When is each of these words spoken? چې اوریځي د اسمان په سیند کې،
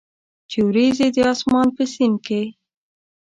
چې 0.49 0.57
اوریځي 0.65 1.07
د 1.15 1.17
اسمان 1.33 1.67
په 1.75 1.83
سیند 1.93 2.17
کې، 2.25 2.41